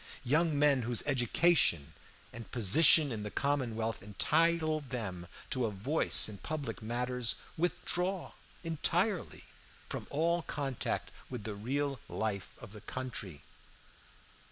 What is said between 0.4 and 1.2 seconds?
men whose